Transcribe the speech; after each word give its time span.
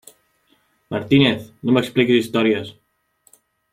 Martínez, 0.95 1.43
no 1.67 1.75
m'expliquis 1.75 2.21
històries! 2.25 2.73